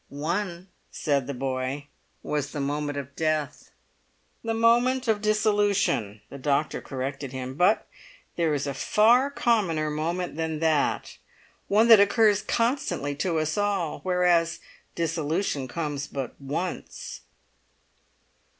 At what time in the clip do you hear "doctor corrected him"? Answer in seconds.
6.39-7.53